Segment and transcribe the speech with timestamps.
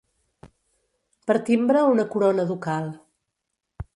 [1.27, 2.91] Per timbre una corona ducal.